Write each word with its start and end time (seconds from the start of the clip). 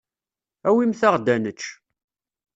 Awimt-aɣ-d 0.67 1.27
ad 1.33 1.39
nečč. 1.39 1.63